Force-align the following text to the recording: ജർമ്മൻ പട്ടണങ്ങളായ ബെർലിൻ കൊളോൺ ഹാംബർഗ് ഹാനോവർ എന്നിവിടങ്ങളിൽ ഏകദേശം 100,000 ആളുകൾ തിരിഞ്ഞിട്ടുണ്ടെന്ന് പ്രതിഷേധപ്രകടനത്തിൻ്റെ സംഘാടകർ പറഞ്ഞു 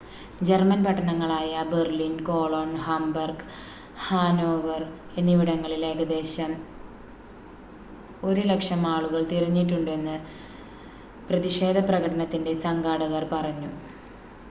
ജർമ്മൻ 0.41 0.79
പട്ടണങ്ങളായ 0.85 1.63
ബെർലിൻ 1.71 2.13
കൊളോൺ 2.27 2.69
ഹാംബർഗ് 2.85 3.45
ഹാനോവർ 4.05 4.81
എന്നിവിടങ്ങളിൽ 5.17 5.83
ഏകദേശം 5.85 6.51
100,000 8.23 8.87
ആളുകൾ 8.93 9.21
തിരിഞ്ഞിട്ടുണ്ടെന്ന് 9.31 10.15
പ്രതിഷേധപ്രകടനത്തിൻ്റെ 11.29 12.55
സംഘാടകർ 12.65 13.25
പറഞ്ഞു 13.31 13.71